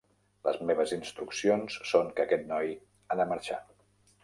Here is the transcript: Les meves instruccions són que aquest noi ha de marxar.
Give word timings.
Les 0.45 0.55
meves 0.69 0.93
instruccions 0.97 1.77
són 1.91 2.11
que 2.17 2.25
aquest 2.27 2.51
noi 2.55 2.75
ha 2.79 3.21
de 3.23 3.31
marxar. 3.35 3.63